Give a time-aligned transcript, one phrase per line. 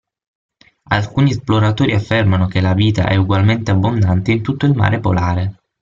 [0.89, 5.57] Alcuni esploratori affermano che la vita è ugualmente abbondante in tutto il mare polare.